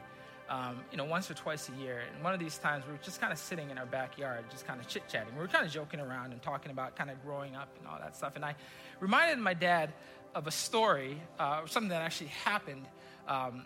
[0.50, 2.04] um, you know, once or twice a year.
[2.14, 4.68] And one of these times we were just kind of sitting in our backyard, just
[4.68, 5.34] kind of chit chatting.
[5.34, 7.98] We were kind of joking around and talking about kind of growing up and all
[8.00, 8.36] that stuff.
[8.36, 8.56] And I
[9.00, 9.94] reminded my dad
[10.34, 12.86] of a story, uh, something that actually happened
[13.28, 13.66] um,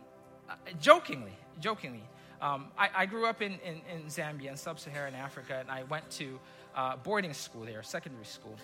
[0.49, 2.03] uh, jokingly, jokingly.
[2.41, 5.83] Um, I, I, grew up in, in, in Zambia, in sub Saharan Africa, and I
[5.83, 6.39] went to
[6.73, 8.55] uh, boarding school there, secondary school.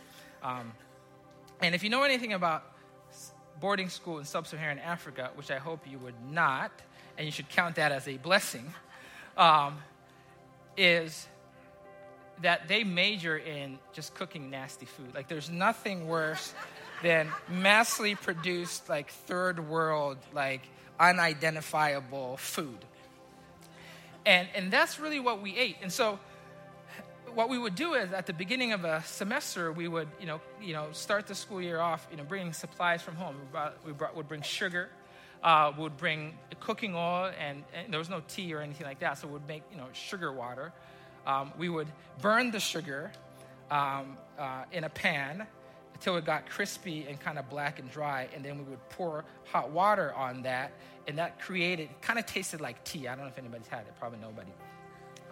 [0.42, 0.72] Um,
[1.62, 2.64] and if you know anything about
[3.60, 6.72] boarding school in sub Saharan Africa, which I hope you would not,
[7.18, 8.74] and you should count that as a blessing,
[9.38, 9.78] um,
[10.78, 11.28] is
[12.42, 15.14] that they major in just cooking nasty food.
[15.14, 16.54] Like, there's nothing worse
[17.04, 20.62] than massively produced, like, third world, like,
[21.00, 22.86] unidentifiable food.
[24.26, 25.78] And, and that's really what we ate.
[25.82, 26.20] And so,
[27.34, 30.40] what we would do is at the beginning of a semester, we would, you know,
[30.62, 33.36] you know, start the school year off, you know, bringing supplies from home.
[33.38, 34.90] We, brought, we brought, would bring sugar,
[35.44, 39.18] uh, would bring cooking oil, and, and, there was no tea or anything like that,
[39.18, 40.72] so we'd make you know sugar water.
[41.28, 41.88] Um, we would
[42.22, 43.12] burn the sugar
[43.70, 45.46] um, uh, in a pan
[45.96, 49.26] until it got crispy and kind of black and dry, and then we would pour
[49.46, 50.72] hot water on that,
[51.08, 53.08] and that created kind of tasted like tea.
[53.08, 54.52] I don't know if anybody's had it, probably nobody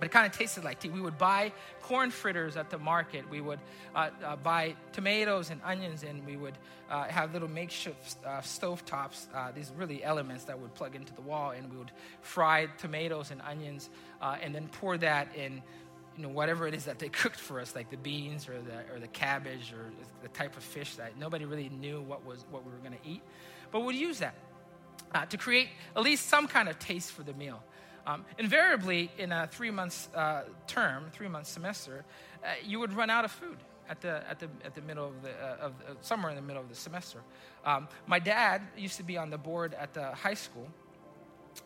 [0.04, 0.90] but it kind of tasted like tea.
[0.90, 3.24] We would buy corn fritters at the market.
[3.30, 3.60] We would
[3.96, 6.58] uh, uh, buy tomatoes and onions, and we would
[6.90, 11.14] uh, have little makeshift uh, stove tops, uh, these really elements that would plug into
[11.14, 13.90] the wall, and we would fry tomatoes and onions,
[14.22, 15.62] uh, and then pour that in.
[16.18, 18.94] You know, whatever it is that they cooked for us, like the beans or the,
[18.94, 19.92] or the cabbage or
[20.22, 23.10] the type of fish that nobody really knew what, was, what we were going to
[23.10, 23.22] eat.
[23.72, 24.36] But we'd use that
[25.30, 27.64] to create at least some kind of taste for the meal.
[28.06, 32.04] Um, invariably, in a three month uh, term, three month semester,
[32.44, 33.58] uh, you would run out of food
[33.90, 36.42] at the, at the, at the middle of the, uh, of, uh, somewhere in the
[36.42, 37.20] middle of the semester.
[37.66, 40.68] Um, my dad used to be on the board at the high school,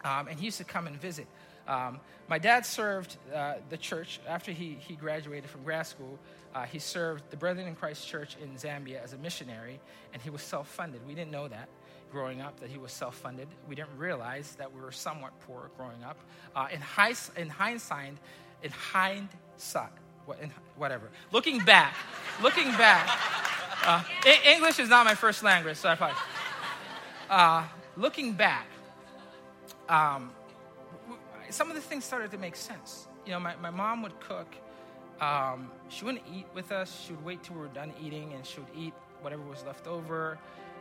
[0.03, 1.25] um, and he used to come and visit
[1.67, 1.99] Um,
[2.29, 6.19] my dad served uh, the church after he, he graduated from grad school.
[6.53, 9.79] Uh, he served the Brethren in Christ Church in Zambia as a missionary,
[10.13, 11.05] and he was self funded.
[11.07, 11.69] We didn't know that
[12.11, 13.47] growing up that he was self funded.
[13.67, 16.17] We didn't realize that we were somewhat poor growing up.
[16.55, 18.13] Uh, in, high, in hindsight,
[18.63, 19.91] in hindsight,
[20.41, 21.09] in, whatever.
[21.31, 21.95] Looking back,
[22.41, 23.07] looking back,
[23.85, 24.03] uh,
[24.45, 26.21] English is not my first language, so I apologize.
[27.29, 27.63] Uh,
[27.95, 28.67] looking back,
[29.89, 30.31] um,
[31.49, 33.07] some of the things started to make sense.
[33.25, 34.55] You know, my, my mom would cook.
[35.19, 37.03] Um, she wouldn't eat with us.
[37.05, 39.87] She would wait till we were done eating, and she would eat whatever was left
[39.87, 40.37] over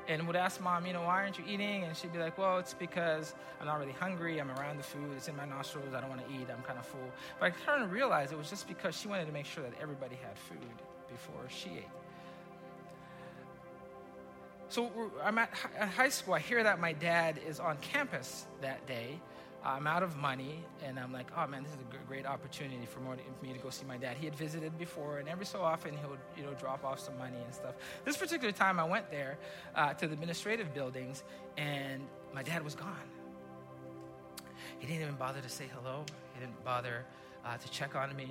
[0.08, 1.84] and would ask mom, you know, why aren't you eating?
[1.84, 4.40] And she'd be like, well, it's because I'm not really hungry.
[4.40, 5.12] I'm around the food.
[5.16, 5.94] It's in my nostrils.
[5.94, 6.46] I don't want to eat.
[6.50, 7.10] I'm kind of full.
[7.40, 9.72] But I kind of realized it was just because she wanted to make sure that
[9.80, 10.58] everybody had food
[11.08, 11.88] before she ate.
[14.68, 14.90] So
[15.22, 16.34] I'm at high school.
[16.34, 19.20] I hear that my dad is on campus that day.
[19.66, 23.00] I'm out of money, and I'm like, oh man, this is a great opportunity for,
[23.00, 24.16] me to go see my dad.
[24.16, 27.18] He had visited before, and every so often he would, you know, drop off some
[27.18, 27.74] money and stuff.
[28.04, 29.38] This particular time, I went there
[29.74, 31.24] uh, to the administrative buildings,
[31.56, 32.94] and my dad was gone.
[34.78, 36.04] He didn't even bother to say hello.
[36.34, 37.04] He didn't bother
[37.44, 38.30] uh, to check on me.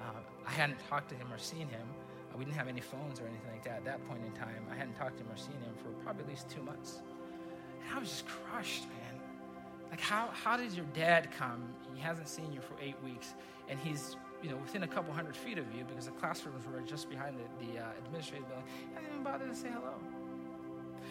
[0.00, 1.88] Uh, I hadn't talked to him or seen him.
[2.32, 4.64] Uh, we didn't have any phones or anything like that at that point in time.
[4.70, 7.00] I hadn't talked to him or seen him for probably at least two months.
[7.84, 9.17] And I was just crushed, man.
[9.90, 11.62] Like, how, how did your dad come?
[11.94, 13.34] He hasn't seen you for eight weeks,
[13.68, 16.80] and he's you know within a couple hundred feet of you because the classrooms were
[16.82, 18.64] just behind the, the uh, administrative building.
[18.88, 19.94] He didn't even bother to say hello.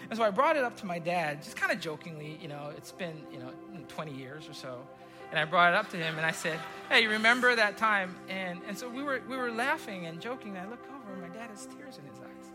[0.10, 2.40] And so I brought it up to my dad, just kind of jokingly.
[2.42, 3.52] You know, it's been you know
[3.90, 4.80] 20 years or so,
[5.32, 6.60] and I brought it up to him and I said,
[6.90, 10.56] "Hey, you remember that time?" And and so we were we were laughing and joking.
[10.56, 12.52] And I look over, and my dad has tears in his eyes.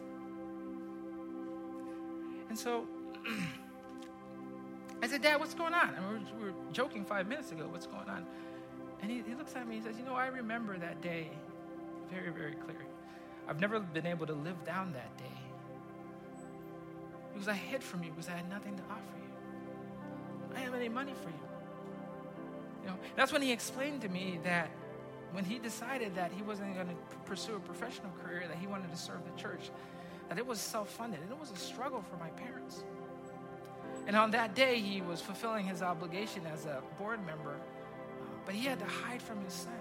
[2.49, 2.87] And so.
[5.03, 5.95] I said, Dad, what's going on?
[5.97, 7.67] I we, were, joking five minutes ago.
[7.69, 8.25] What's going on?
[9.03, 11.29] And he, he looks at me and says, You know, I remember that day
[12.09, 12.87] very, very clearly.
[13.49, 15.25] I've never been able to live down that day
[17.33, 19.31] because I hid from you because I had nothing to offer you.
[20.51, 21.35] I didn't have any money for you.
[22.83, 24.71] You know, that's when he explained to me that
[25.33, 26.95] when he decided that he wasn't going to
[27.25, 29.71] pursue a professional career, that he wanted to serve the church,
[30.29, 32.85] that it was self-funded and it was a struggle for my parents.
[34.07, 37.57] And on that day, he was fulfilling his obligation as a board member,
[38.45, 39.73] but he had to hide from his son.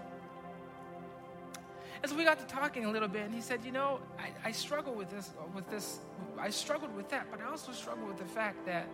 [2.02, 4.50] And so we got to talking a little bit, and he said, "You know, I,
[4.50, 6.00] I struggle with this, with this.
[6.40, 8.88] I struggled with that, but I also struggle with the fact that,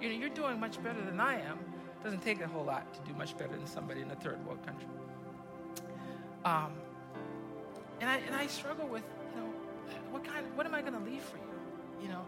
[0.00, 1.58] you know, you're doing much better than I am.
[2.00, 4.44] It doesn't take a whole lot to do much better than somebody in a third
[4.46, 4.88] world country.
[6.44, 6.72] Um,
[8.00, 9.04] and I and I struggle with,
[9.34, 9.48] you know,
[10.10, 12.02] what kind, what am I going to leave for you?
[12.02, 12.24] You know,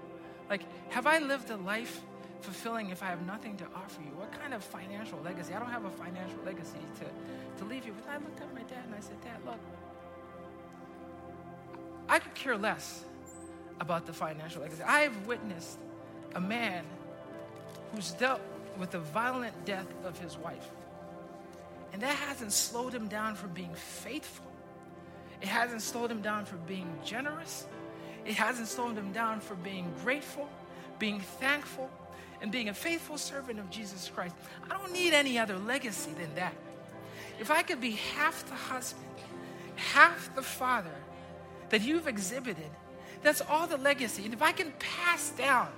[0.50, 2.02] like, have I lived a life
[2.42, 4.10] fulfilling if I have nothing to offer you?
[4.16, 5.54] What kind of financial legacy?
[5.54, 7.92] I don't have a financial legacy to, to leave you.
[7.92, 9.58] But I looked at my dad and I said, Dad, look,
[12.08, 13.04] I could care less
[13.80, 14.82] about the financial legacy.
[14.82, 15.78] I have witnessed
[16.34, 16.84] a man
[17.94, 18.40] who's dealt
[18.78, 20.70] with the violent death of his wife.
[21.92, 24.46] And that hasn't slowed him down from being faithful.
[25.40, 27.66] It hasn't slowed him down from being generous.
[28.24, 30.48] It hasn't slowed him down from being grateful,
[30.98, 31.90] being thankful,
[32.40, 34.34] and being a faithful servant of Jesus Christ.
[34.64, 36.54] I don't need any other legacy than that.
[37.38, 39.06] If I could be half the husband,
[39.76, 40.94] half the father
[41.70, 42.70] that you've exhibited,
[43.22, 44.24] that's all the legacy.
[44.24, 45.68] And if I can pass down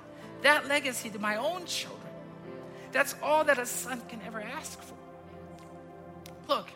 [0.43, 2.01] that legacy to my own children,
[2.93, 4.95] that's all that a son can ever ask for.
[6.49, 6.69] Look,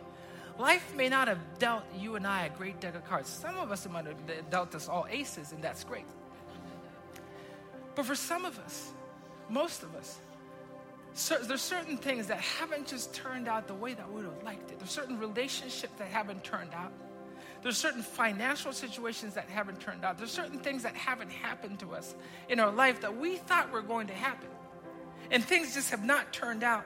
[0.59, 3.29] life may not have dealt you and I a great deck of cards.
[3.29, 6.07] Some of us might have dealt us all aces, and that's great.
[7.95, 8.93] But for some of us,
[9.49, 10.19] most of us,
[11.15, 14.43] so there's certain things that haven't just turned out the way that we would have
[14.43, 14.79] liked it.
[14.79, 16.93] There's certain relationships that haven't turned out.
[17.63, 20.19] There's certain financial situations that haven't turned out.
[20.19, 22.15] There's certain things that haven't happened to us
[22.51, 24.49] in our life that we thought were going to happen.
[25.31, 26.85] And things just have not turned out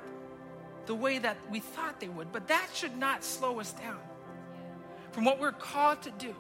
[0.87, 2.31] the way that we thought they would.
[2.31, 3.99] But that should not slow us down
[5.11, 6.35] from what we're called to do.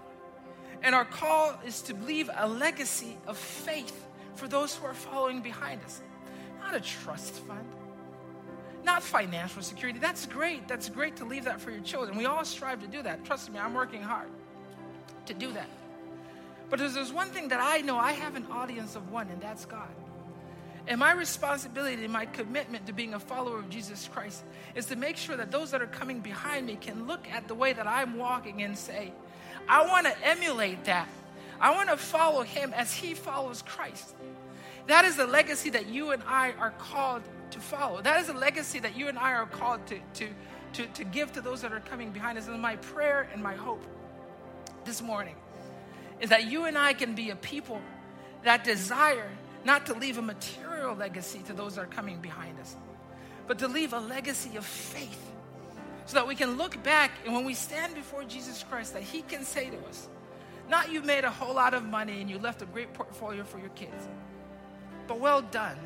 [0.82, 4.06] And our call is to leave a legacy of faith
[4.36, 6.00] for those who are following behind us
[6.70, 7.66] not a trust fund,
[8.84, 9.98] not financial security.
[9.98, 10.68] That's great.
[10.68, 12.16] That's great to leave that for your children.
[12.16, 13.24] We all strive to do that.
[13.24, 14.28] Trust me, I'm working hard
[15.26, 15.68] to do that.
[16.68, 19.64] But there's one thing that I know I have an audience of one, and that's
[19.64, 19.88] God.
[20.86, 24.44] And my responsibility and my commitment to being a follower of Jesus Christ
[24.74, 27.54] is to make sure that those that are coming behind me can look at the
[27.54, 29.12] way that I'm walking and say,
[29.68, 31.08] I want to emulate that.
[31.60, 34.14] I want to follow him as he follows Christ.
[34.86, 38.00] That is the legacy that you and I are called to follow.
[38.02, 40.28] That is a legacy that you and I are called to, to,
[40.74, 42.48] to, to give to those that are coming behind us.
[42.48, 43.82] And my prayer and my hope
[44.84, 45.36] this morning
[46.20, 47.80] is that you and I can be a people
[48.44, 49.30] that desire
[49.64, 52.76] not to leave a material legacy to those that are coming behind us,
[53.46, 55.30] but to leave a legacy of faith
[56.06, 59.22] so that we can look back and when we stand before Jesus Christ, that He
[59.22, 60.08] can say to us,
[60.68, 63.58] not you made a whole lot of money and you left a great portfolio for
[63.58, 64.08] your kids,
[65.10, 65.76] but well done,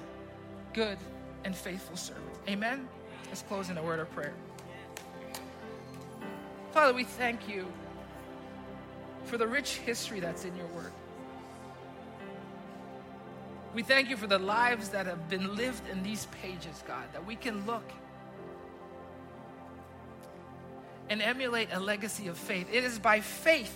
[0.75, 0.99] good
[1.45, 2.27] and faithful servant.
[2.47, 2.87] Amen?
[3.29, 4.35] Let's close in a word of prayer.
[6.73, 7.67] Father, we thank you
[9.25, 10.93] for the rich history that's in your word.
[13.75, 17.25] We thank you for the lives that have been lived in these pages, God, that
[17.25, 17.91] we can look
[21.09, 22.69] and emulate a legacy of faith.
[22.71, 23.75] It is by faith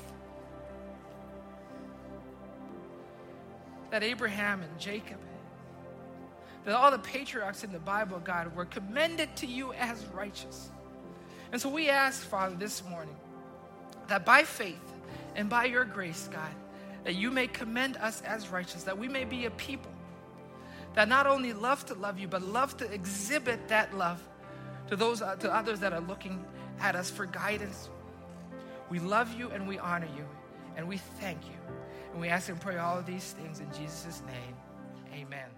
[3.90, 5.16] that Abraham and Jacob,
[6.64, 10.70] that all the patriarchs in the Bible, God, were commended to you as righteous.
[11.52, 13.16] And so we ask, Father, this morning,
[14.08, 14.76] that by faith
[15.36, 16.50] and by your grace, God,
[17.04, 19.92] that you may commend us as righteous, that we may be a people
[20.94, 24.20] that not only love to love you, but love to exhibit that love
[24.88, 26.44] to those uh, to others that are looking
[26.80, 27.88] at us for guidance.
[28.90, 30.24] We love you and we honor you,
[30.76, 31.76] and we thank you.
[32.12, 34.56] And we ask and pray all of these things in Jesus' name.
[35.14, 35.57] Amen.